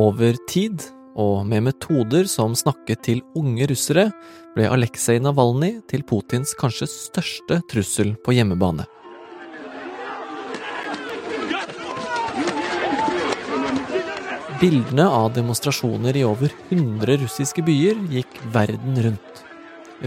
[0.00, 0.80] Over tid,
[1.20, 4.06] og med metoder som snakket til unge russere,
[4.54, 8.86] ble Aleksej Navalnyj til Putins kanskje største trussel på hjemmebane.
[14.62, 19.44] Bildene av demonstrasjoner i over 100 russiske byer gikk verden rundt.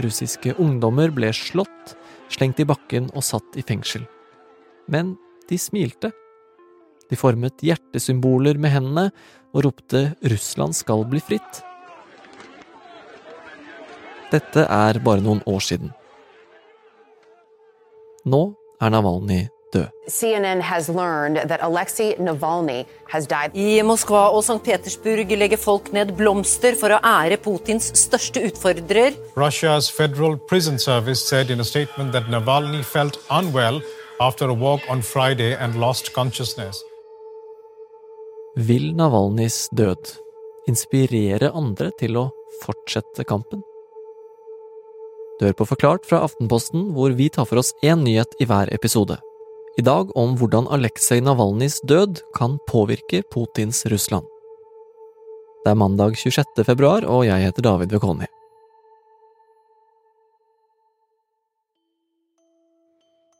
[0.02, 1.94] Russiske ungdommer ble slått,
[2.26, 4.02] slengt i bakken og satt i fengsel.
[4.90, 5.14] Men
[5.46, 6.10] de smilte.
[7.10, 9.10] De formet hjertesymboler med hendene
[9.54, 11.62] og ropte 'Russland skal bli fritt'.
[14.32, 15.92] Dette er bare noen år siden.
[18.26, 18.42] Nå
[18.82, 19.86] er Navalny død.
[20.10, 23.54] CNN has learned that Alexei Navalny has died.
[23.54, 24.62] I Moskva og St.
[24.64, 29.14] Petersburg legger folk ned blomster for å ære Putins største utfordrer.
[29.36, 33.80] Russia's Federal Prison Service said in a statement that Navalny felt unwell
[34.20, 36.82] after a walk on Friday and lost consciousness.
[38.56, 40.14] Vil Navalnyjs død
[40.64, 42.22] inspirere andre til å
[42.62, 43.60] fortsette kampen?
[45.36, 48.72] Du hører på Forklart fra Aftenposten, hvor vi tar for oss én nyhet i hver
[48.72, 49.18] episode.
[49.76, 54.24] I dag om hvordan Aleksej Navalnyjs død kan påvirke Putins Russland.
[55.60, 56.64] Det er mandag 26.
[56.64, 58.30] februar, og jeg heter David Vekoni.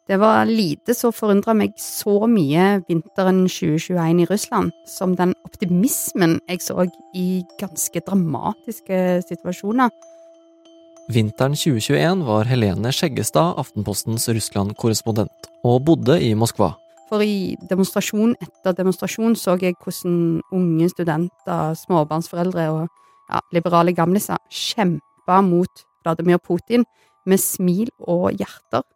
[0.07, 6.37] Det var lite som forundra meg så mye vinteren 2021 i Russland, som den optimismen
[6.47, 9.91] jeg så i ganske dramatiske situasjoner.
[11.11, 16.77] Vinteren 2021 var Helene Skjeggestad Aftenpostens Russland-korrespondent, og bodde i Moskva.
[17.11, 24.39] For i demonstrasjon etter demonstrasjon så jeg hvordan unge studenter, småbarnsforeldre og ja, liberale gamliser
[24.55, 26.87] kjempa mot Vladimir Putin
[27.27, 28.87] med smil og hjerter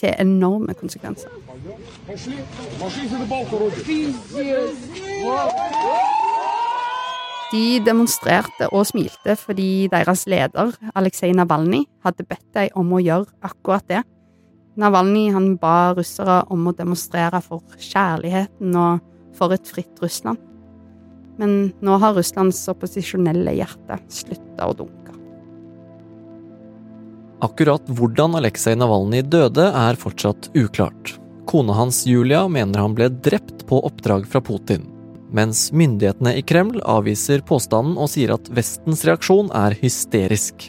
[0.00, 1.30] til enorme konsekvenser.
[7.50, 13.26] De demonstrerte og smilte fordi deres leder, Aleksej Navalnyj, hadde bedt dem om å gjøre
[13.42, 14.04] akkurat det.
[14.80, 19.02] Navalnyj han ba russere om å demonstrere for kjærligheten og
[19.36, 20.38] for et fritt Russland.
[21.40, 24.99] Men nå har Russlands opposisjonelle hjerte slutta å dunke.
[27.40, 31.14] Akkurat hvordan Aleksej Navalnyj døde, er fortsatt uklart.
[31.48, 34.84] Kona hans Julia mener han ble drept på oppdrag fra Putin,
[35.32, 40.68] mens myndighetene i Kreml avviser påstanden og sier at Vestens reaksjon er hysterisk.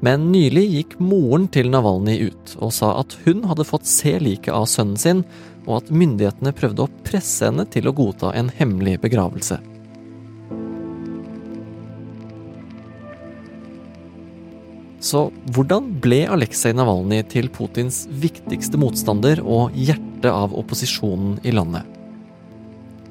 [0.00, 4.54] Men nylig gikk moren til Navalnyj ut og sa at hun hadde fått se liket
[4.54, 5.24] av sønnen sin,
[5.68, 9.60] og at myndighetene prøvde å presse henne til å godta en hemmelig begravelse.
[14.98, 21.86] Så hvordan ble Aleksej Navalnyj til Putins viktigste motstander og hjerte av opposisjonen i landet?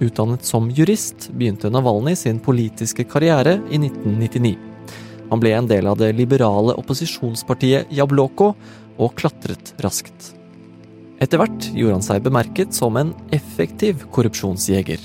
[0.03, 4.57] Utdannet som jurist begynte Navalnyj sin politiske karriere i 1999.
[5.31, 8.51] Han ble en del av det liberale opposisjonspartiet Jabloko
[8.97, 10.33] og klatret raskt.
[11.23, 14.99] Etter hvert gjorde han seg bemerket som en effektiv korrupsjonsjeger.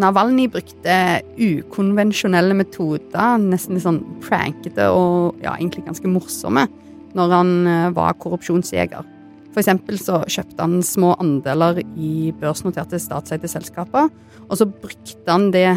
[0.00, 0.94] Navalny brukte
[1.38, 6.66] ukonvensjonelle metoder, nesten litt sånn prankete og ja, egentlig ganske morsomme,
[7.14, 9.06] når han eh, var korrupsjonsjeger.
[9.54, 14.08] For eksempel så kjøpte han små andeler i børsnoterte statseide selskaper,
[14.48, 15.68] og så brukte han de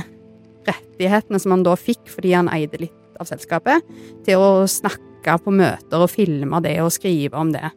[0.68, 3.86] rettighetene som han da fikk fordi han eide litt av selskapet,
[4.26, 7.70] til å snakke på møter og filme det og skrive om det.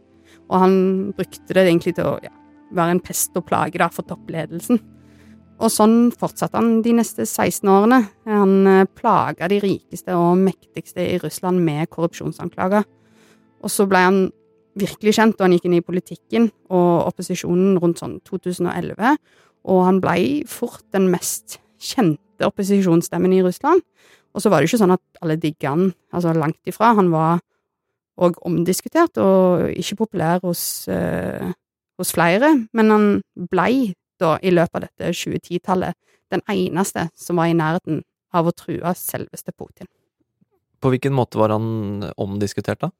[0.49, 0.75] Og han
[1.17, 2.33] brukte det egentlig til å ja,
[2.73, 4.81] være en pest og plage da, for toppledelsen.
[5.61, 8.01] Og sånn fortsatte han de neste 16 årene.
[8.31, 12.87] Han eh, plaga de rikeste og mektigste i Russland med korrupsjonsanklager.
[13.61, 14.21] Og så ble han
[14.81, 19.19] virkelig kjent da han gikk inn i politikken og opposisjonen rundt sånn 2011,
[19.69, 20.17] og han ble
[20.49, 23.85] fort den mest kjente opposisjonsstemmen i Russland.
[24.33, 26.95] Og så var det ikke sånn at alle digga han, altså langt ifra.
[26.97, 27.43] Han var
[28.21, 30.63] òg omdiskutert og ikke populær hos,
[30.93, 31.51] uh,
[32.01, 33.09] hos flere, men han
[33.51, 35.99] blei da i løpet av dette 2010-tallet
[36.31, 38.05] den eneste som var i nærheten
[38.37, 39.89] av å true selveste Putin.
[40.81, 42.91] På hvilken måte var han omdiskutert, da?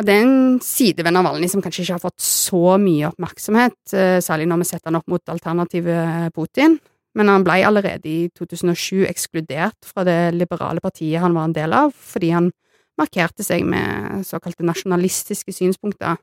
[0.00, 4.20] Det er en side ved Navalny som kanskje ikke har fått så mye oppmerksomhet, eh,
[4.22, 6.78] særlig når vi setter han opp mot alternativet Putin.
[7.18, 11.74] Men han ble allerede i 2007 ekskludert fra det liberale partiet han var en del
[11.74, 12.52] av, fordi han
[13.00, 16.20] markerte seg med såkalte nasjonalistiske synspunkter.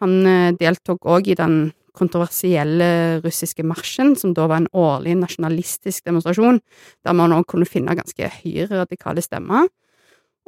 [0.00, 6.06] Han eh, deltok òg i den kontroversielle russiske marsjen, som da var en årlig nasjonalistisk
[6.08, 6.60] demonstrasjon,
[7.04, 9.68] der man òg kunne finne ganske høyreradikale stemmer.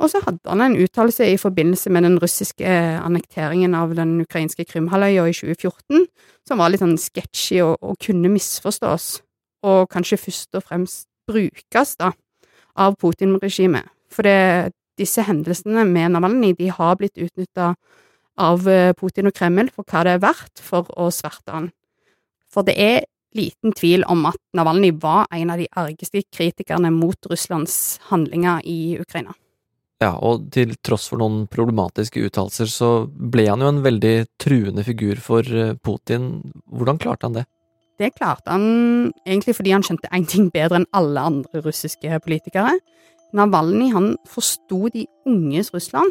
[0.02, 2.67] Og så hadde han en uttalelse i forbindelse med den russiske
[2.99, 6.06] annekteringen av den ukrainske Krymhalvøya i 2014,
[6.49, 9.20] som var litt sånn sketchy og, og kunne misforstås,
[9.64, 12.11] og kanskje først og fremst brukes da,
[12.75, 13.87] av Putin-regimet.
[14.11, 17.75] For det, disse hendelsene med Navalny de har blitt utnytta
[18.41, 21.71] av eh, Putin og Kreml for hva det er verdt for å sverte han.
[22.53, 23.05] For det er
[23.35, 28.97] liten tvil om at Navalny var en av de argeste kritikerne mot Russlands handlinger i
[29.01, 29.35] Ukraina.
[30.03, 34.85] Ja, og til tross for noen problematiske uttalelser, så ble han jo en veldig truende
[34.87, 36.43] figur for eh, Putin.
[36.71, 37.47] Hvordan klarte han det?
[38.03, 42.75] Det klarte han egentlig fordi han skjønte én ting bedre enn alle andre russiske politikere.
[43.35, 46.11] Navalny han forsto de unges Russland,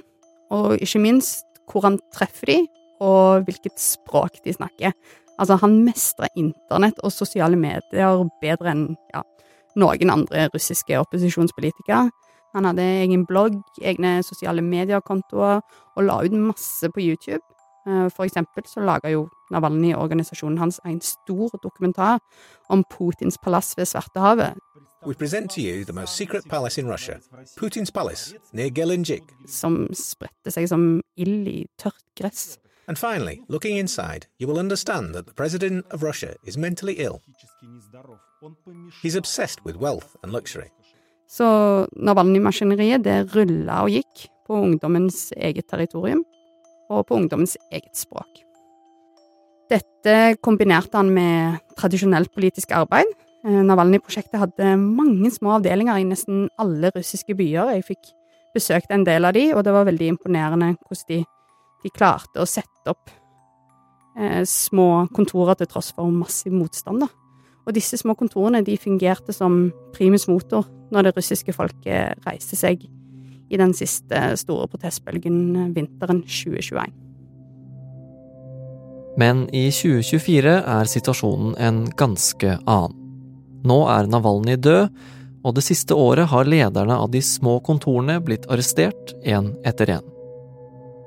[0.51, 2.57] og ikke minst hvor han treffer de,
[3.03, 4.93] og hvilket språk de snakker.
[5.39, 8.83] Altså, han mestrer internett og sosiale medier bedre enn
[9.13, 9.23] ja,
[9.79, 12.09] noen andre russiske opposisjonspolitikere.
[12.53, 15.63] Han hadde egen blogg, egne sosiale mediekontoer,
[15.97, 17.41] og la ut masse på YouTube.
[17.87, 22.21] Eh, for eksempel så laga jo Navalny-organisasjonen hans en stor dokumentar
[22.69, 24.53] om Putins palass ved Svartehavet.
[25.05, 27.19] We present to you the most secret palace in Russia,
[27.57, 29.23] Putin's palace near Gelenjik.
[29.47, 32.57] Som spredte seg som ild i tørt gress.
[32.87, 37.21] And finally, looking inside, you will understand that the president of Russia is mentally ill.
[39.01, 40.69] He's obsessed with wealth and luxury.
[41.27, 46.23] Så Navalny-maskineriet det rulla og gikk på ungdommens eget territorium
[46.91, 48.43] og på ungdommens eget språk.
[49.71, 53.09] Dette kombinerte han med tradisjonelt politisk arbeid.
[53.43, 57.73] Eh, Navalny-prosjektet hadde mange små avdelinger i nesten alle russiske byer.
[57.75, 58.13] Jeg fikk
[58.55, 61.19] besøkt en del av de, og det var veldig imponerende hvordan de,
[61.83, 63.11] de klarte å sette opp
[64.15, 67.03] eh, små kontorer til tross for massiv motstand.
[67.03, 67.11] Da.
[67.67, 72.87] Og disse små kontorene de fungerte som primus motor når det russiske folket reiste seg
[73.51, 76.95] i den siste store protestbølgen vinteren 2021.
[79.19, 83.02] Men i 2024 er situasjonen en ganske annen.
[83.63, 84.89] Nå er Navalny død,
[85.43, 90.05] og det siste året har lederne av de små kontorene blitt arrestert én etter én.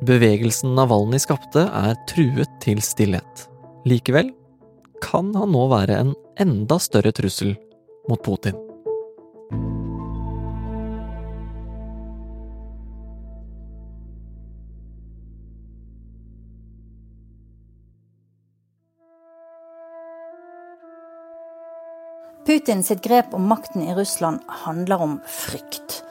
[0.04, 3.46] Bevegelsen Navalny skapte, er truet til stillhet.
[3.88, 4.32] Likevel
[5.04, 7.54] kan han nå være en enda større trussel
[8.10, 8.65] mot Putin.
[22.46, 26.02] Putin sitt grep om makten i Russland handler om frykt.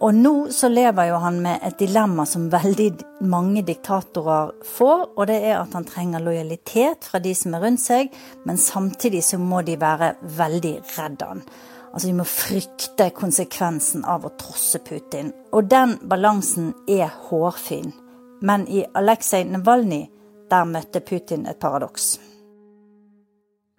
[0.00, 2.88] Og nå så lever jo han med et dilemma som veldig
[3.28, 7.82] mange diktatorer får, og det er at han trenger lojalitet fra de som er rundt
[7.84, 8.14] seg,
[8.48, 11.44] men samtidig så må de være veldig redd han.
[11.90, 15.34] Altså de må frykte konsekvensen av å trosse Putin.
[15.52, 17.92] Og den balansen er hårfin.
[18.40, 20.06] Men i Aleksej Navalnyj,
[20.50, 22.14] der møtte Putin et paradoks.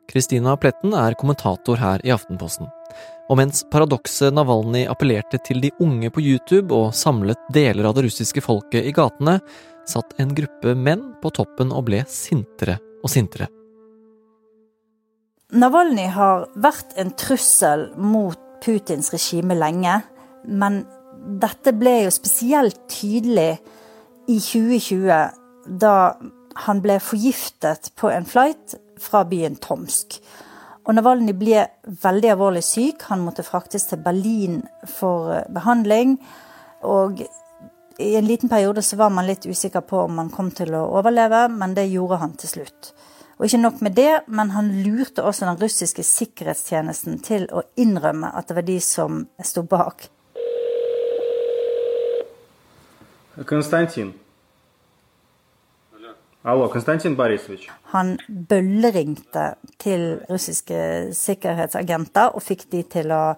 [0.09, 2.69] Kristina Pletten er kommentator her i Aftenposten.
[3.31, 8.07] Og mens paradokset Navalny appellerte til de unge på YouTube og samlet deler av det
[8.09, 9.38] russiske folket i gatene,
[9.88, 13.48] satt en gruppe menn på toppen og ble sintere og sintere.
[15.51, 19.98] Navalny har vært en trussel mot Putins regime lenge,
[20.45, 20.83] men
[21.42, 23.57] dette ble jo spesielt tydelig
[24.30, 25.33] i 2020,
[25.81, 25.95] da
[26.65, 30.21] han ble forgiftet på en flight fra byen Tomsk.
[30.88, 31.65] Og Navalny ble
[32.01, 33.05] veldig alvorlig syk.
[33.12, 36.17] Han måtte fraktes til Berlin for eh, behandling.
[36.88, 37.22] Og
[38.01, 40.88] i en liten periode så var man litt usikker på om han kom til å
[40.98, 42.93] overleve, men det gjorde han til slutt.
[43.38, 48.29] Og ikke nok med det, men han lurte også den russiske sikkerhetstjenesten til å innrømme
[48.38, 50.10] at det var de som sto bak.
[53.50, 54.13] Konstantin.
[56.41, 57.67] Hallo, Konstantin Barisovic.
[57.93, 59.43] Han bølleringte
[59.81, 63.36] til russiske sikkerhetsagenter og fikk de til å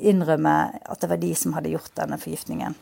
[0.00, 2.78] innrømme at det var de som hadde gjort denne forgiftningen.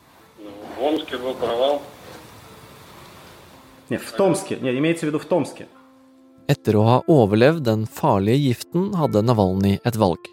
[6.47, 10.31] Etter å ha overlevd den farlige giften hadde Navalny et valg.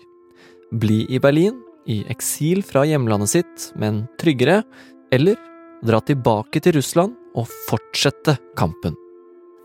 [0.70, 1.58] Bli i Berlin,
[1.90, 4.62] i eksil fra hjemlandet sitt, men tryggere,
[5.10, 5.42] eller
[5.82, 8.94] dra tilbake til Russland og fortsette kampen.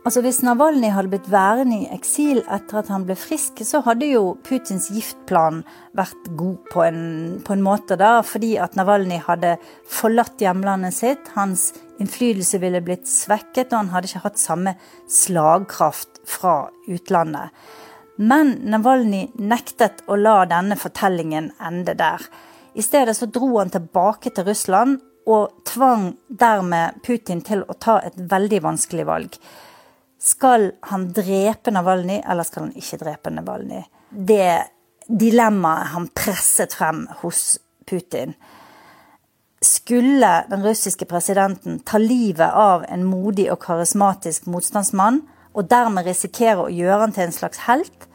[0.09, 4.07] Altså Hvis Navalnyj hadde blitt værende i eksil etter at han ble frisk, så hadde
[4.09, 5.59] jo Putins giftplan
[5.99, 7.03] vært god på en,
[7.45, 9.51] på en måte, da, fordi at Navalnyj hadde
[9.85, 11.29] forlatt hjemlandet sitt.
[11.35, 11.67] Hans
[12.01, 14.75] innflytelse ville blitt svekket, og han hadde ikke hatt samme
[15.13, 16.57] slagkraft fra
[16.89, 17.53] utlandet.
[18.17, 22.25] Men Navalnyj nektet å la denne fortellingen ende der.
[22.73, 28.01] I stedet så dro han tilbake til Russland og tvang dermed Putin til å ta
[28.01, 29.43] et veldig vanskelig valg.
[30.19, 33.85] Skal han drepe Navalny, eller skal han ikke drepe Navalny?
[34.11, 34.51] Det
[35.09, 37.59] dilemmaet han presset frem hos
[37.89, 38.35] Putin.
[39.61, 45.23] Skulle den russiske presidenten ta livet av en modig og karismatisk motstandsmann,
[45.55, 48.07] og dermed risikere å gjøre han til en slags helt,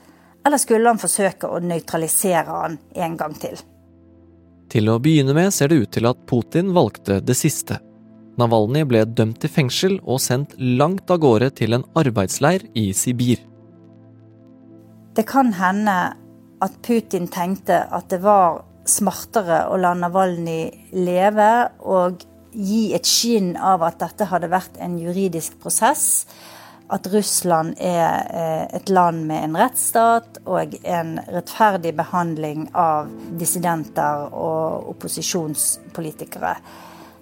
[0.45, 3.57] eller skulle han forsøke å nøytralisere han en gang til?
[4.71, 7.79] Til å begynne med ser det ut til at Putin valgte det siste.
[8.39, 13.43] Navalnyj ble dømt til fengsel og sendt langt av gårde til en arbeidsleir i Sibir.
[15.13, 15.97] Det kan hende
[16.63, 21.51] at Putin tenkte at det var smartere å la Navalnyj leve
[21.85, 26.25] og gi et skinn av at dette hadde vært en juridisk prosess.
[26.93, 34.27] At Russland er eh, et land med en rettsstat og en rettferdig behandling av dissidenter
[34.33, 36.57] og opposisjonspolitikere.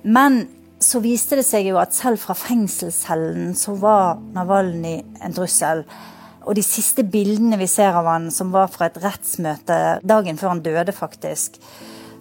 [0.07, 0.41] Men
[0.81, 5.83] så viste det seg jo at selv fra fengselscellen så var Navalny en trussel.
[6.41, 10.55] Og de siste bildene vi ser av han, som var fra et rettsmøte dagen før
[10.55, 11.59] han døde, faktisk,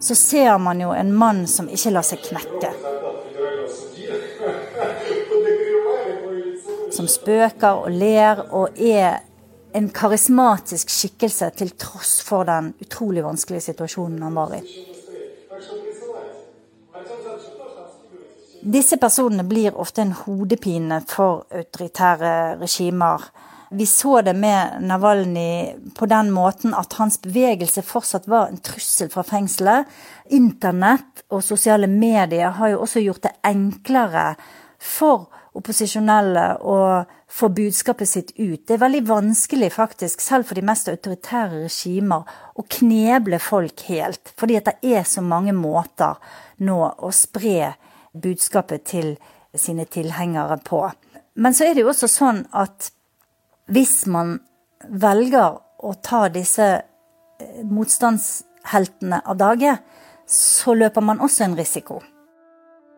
[0.00, 2.74] så ser man jo en mann som ikke lar seg knekke.
[6.92, 9.22] Som spøker og ler og er
[9.72, 14.89] en karismatisk skikkelse til tross for den utrolig vanskelige situasjonen han var i.
[18.60, 23.22] Disse personene blir ofte en hodepine for autoritære regimer.
[23.72, 29.08] Vi så det med Navalny på den måten at hans bevegelse fortsatt var en trussel
[29.08, 29.88] fra fengselet.
[30.36, 34.34] Internett og sosiale medier har jo også gjort det enklere
[34.76, 36.78] for opposisjonelle å
[37.30, 38.66] få budskapet sitt ut.
[38.66, 44.34] Det er veldig vanskelig, faktisk, selv for de mest autoritære regimer, å kneble folk helt.
[44.36, 46.20] Fordi at det er så mange måter
[46.66, 47.72] nå å spre
[48.12, 49.14] budskapet til
[49.54, 50.82] sine tilhengere på.
[51.34, 52.90] Men så er det jo også sånn at
[53.70, 54.38] hvis man
[54.88, 59.76] velger å ta disse eh, motstandsheltene av dage,
[60.30, 62.00] så løper man også en risiko.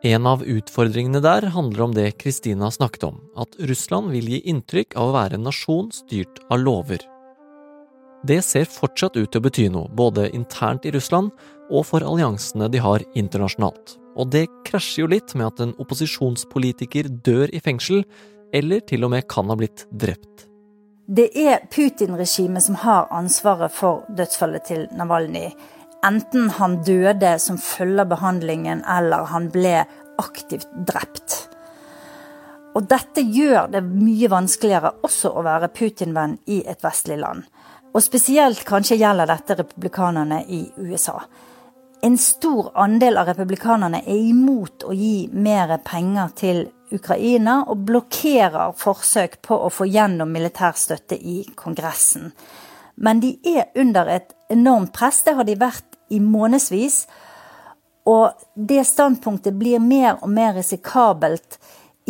[0.03, 4.97] En av utfordringene der handler om det Kristina snakket om, at Russland vil gi inntrykk
[4.99, 7.05] av å være en nasjon styrt av lover.
[8.27, 11.31] Det ser fortsatt ut til å bety noe, både internt i Russland
[11.71, 13.97] og for alliansene de har internasjonalt.
[14.17, 18.03] Og det krasjer jo litt med at en opposisjonspolitiker dør i fengsel,
[18.53, 20.49] eller til og med kan ha blitt drept.
[21.13, 25.51] Det er Putin-regimet som har ansvaret for dødsfallet til Navalnyj.
[26.07, 29.83] Enten han døde som følge av behandlingen, eller han ble
[30.21, 31.37] aktivt drept.
[32.73, 37.45] Og dette gjør det mye vanskeligere også å være Putin-venn i et vestlig land.
[37.93, 41.19] Og spesielt kanskje gjelder dette republikanerne i USA.
[42.05, 48.73] En stor andel av republikanerne er imot å gi mer penger til Ukraina og blokkerer
[48.75, 52.33] forsøk på å få gjennom militær støtte i Kongressen.
[52.99, 55.21] Men de er under et enormt press.
[55.23, 57.05] Det har de vært i månedsvis.
[58.11, 61.61] Og det standpunktet blir mer og mer risikabelt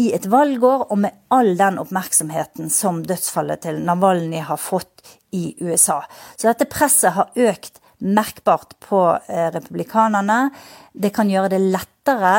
[0.00, 5.04] i et valgår, og med all den oppmerksomheten som dødsfallet til Navalny har fått
[5.36, 6.00] i USA.
[6.32, 10.50] Så dette presset har økt merkbart på eh, republikanerne.
[10.92, 12.34] Det kan gjøre det lettere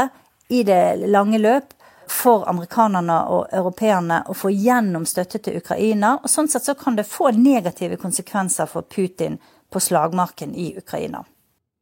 [0.54, 1.74] i det lange løp
[2.12, 6.18] for amerikanerne og europeerne å få gjennom støtte til Ukraina.
[6.22, 9.40] Og sånn sett så kan det få negative konsekvenser for Putin
[9.72, 11.24] på slagmarken i Ukraina.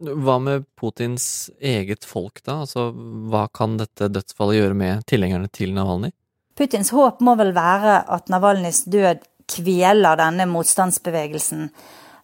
[0.01, 2.61] Hva med Putins eget folk, da?
[2.63, 2.89] Altså,
[3.29, 6.09] hva kan dette dødsfallet gjøre med tilhengerne til Navalny?
[6.57, 9.21] Putins håp må vel være at Navalnys død
[9.51, 11.69] kveler denne motstandsbevegelsen.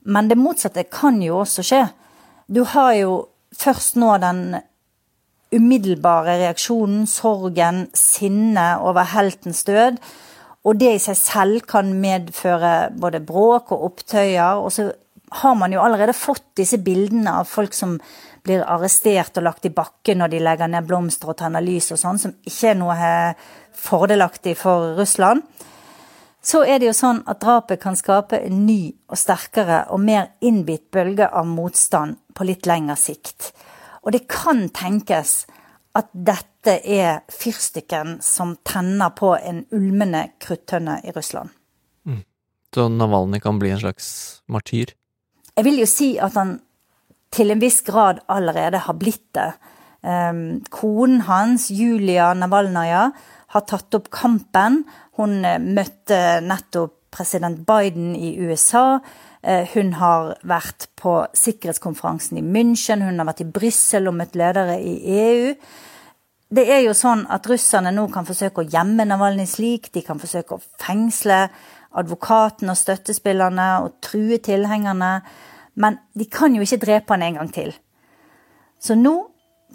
[0.08, 1.84] Men det motsatte kan jo også skje.
[2.48, 3.18] Du har jo
[3.58, 4.60] først nå den
[5.52, 10.00] umiddelbare reaksjonen, sorgen, sinne over heltens død.
[10.68, 14.64] Og det i seg selv kan medføre både bråk og opptøyer.
[14.64, 14.90] Og så
[15.44, 17.98] har man jo allerede fått disse bildene av folk som
[18.48, 22.00] blir arrestert og lagt i bakken når de legger ned blomster og tenner lys og
[22.00, 23.10] sånn, som ikke er noe
[23.78, 25.44] fordelaktig for Russland.
[26.48, 30.30] Så er det jo sånn at drapet kan skape en ny og sterkere og mer
[30.40, 33.52] innbitt bølge av motstand på litt lengre sikt.
[34.08, 35.42] Og det kan tenkes
[35.98, 41.52] at dette er fyrstikken som tenner på en ulmende kruttønne i Russland.
[42.08, 42.24] Mm.
[42.74, 44.08] Så Navalny kan bli en slags
[44.48, 44.94] martyr?
[45.58, 46.60] Jeg vil jo si at han
[47.34, 49.50] til en viss grad allerede har blitt det.
[50.06, 53.10] Um, konen hans, Julia Navalnaja,
[53.54, 54.84] har tatt opp kampen.
[55.20, 59.00] Hun eh, møtte nettopp president Biden i USA.
[59.42, 64.36] Eh, hun har vært på sikkerhetskonferansen i München, hun har vært i Brussel og møtt
[64.38, 65.54] ledere i EU.
[66.48, 69.90] Det er jo sånn at russerne nå kan forsøke å gjemme Navalnyj slik.
[69.92, 71.48] De kan forsøke å fengsle
[71.98, 75.18] advokaten og støttespillerne og true tilhengerne.
[75.76, 77.74] Men de kan jo ikke drepe han en gang til.
[78.80, 79.18] Så nå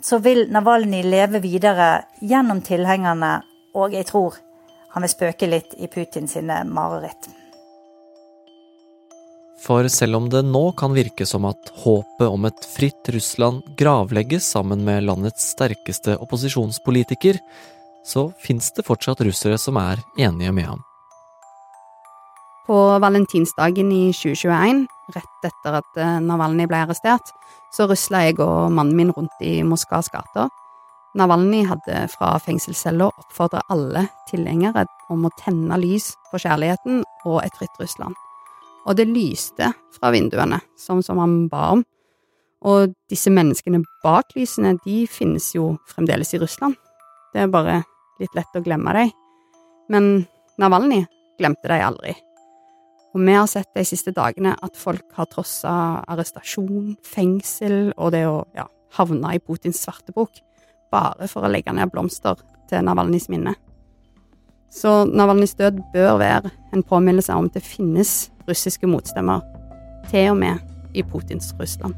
[0.00, 3.42] så vil Navalnyj leve videre gjennom tilhengerne,
[3.74, 4.38] og jeg tror
[4.92, 7.30] han vil spøke litt i Putin sine mareritt.
[9.62, 14.48] For selv om det nå kan virke som at håpet om et fritt Russland gravlegges
[14.56, 17.38] sammen med landets sterkeste opposisjonspolitiker,
[18.04, 20.82] så fins det fortsatt russere som er enige med ham.
[22.66, 24.82] På valentinsdagen i 2021,
[25.14, 27.30] rett etter at eh, Navalnyj ble arrestert,
[27.74, 30.50] så rusla jeg og mannen min rundt i Moskvas gater.
[31.12, 37.56] Navalnyj hadde fra fengselscella oppfordra alle tilhengere om å tenne lys for kjærligheten og et
[37.58, 38.16] fritt Russland.
[38.88, 41.82] Og det lyste fra vinduene, sånn som han ba om.
[42.64, 46.78] Og disse menneskene bak lysene, de finnes jo fremdeles i Russland.
[47.34, 47.82] Det er bare
[48.22, 49.12] litt lett å glemme dem.
[49.92, 50.08] Men
[50.62, 51.04] Navalnyj
[51.40, 52.14] glemte dem aldri.
[53.12, 55.74] Og vi har sett de siste dagene at folk har trossa
[56.08, 58.64] arrestasjon, fengsel og det å ja,
[58.96, 60.40] havne i Putins svartebok
[60.92, 63.56] bare for å legge ned blomster til Navalnyjs minne.
[64.72, 69.42] Så Navalnyjs død bør være en påminnelse om at det finnes russiske motstemmer,
[70.08, 70.60] til og med
[70.96, 71.96] i Putins Russland.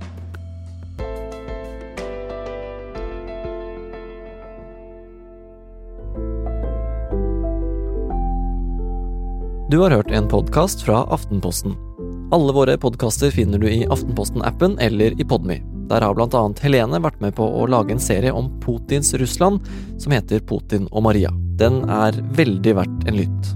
[9.70, 11.74] Du har hørt en podkast fra Aftenposten.
[12.34, 15.73] Alle våre podkaster finner du i Aftenposten-appen eller i Podmy.
[15.90, 19.60] Der har annet Helene vært med på å lage en serie om Putins Russland
[19.98, 21.32] som heter Putin og Maria.
[21.60, 23.50] Den er veldig verdt en lytt.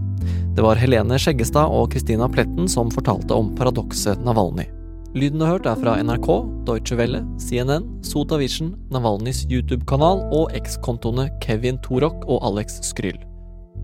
[0.54, 4.66] Det var Helene Skjeggestad og Christina Pletten som fortalte om paradokset Navalny.
[5.14, 6.28] Lyden du har hørt er fra NRK,
[6.68, 13.16] Deutsche Welle, CNN, Sotavision, Navalnys YouTube-kanal og ekskontoene Kevin Torok og Alex Skryl.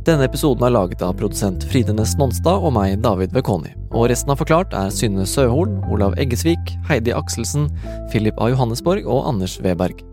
[0.05, 3.73] Denne episoden er laget av produsent Fride Næss Nonstad og meg, David Vekoni.
[3.97, 7.71] Og resten av Forklart er Synne Søhol, Olav Eggesvik, Heidi Akselsen,
[8.13, 8.51] Philip A.
[8.53, 10.05] Johannesborg og Anders Weberg.